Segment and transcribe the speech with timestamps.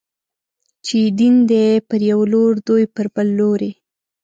[0.85, 3.71] چې يې دين دی، پر يو لور دوی پر بل لوري